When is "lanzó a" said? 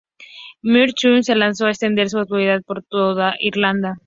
1.35-1.69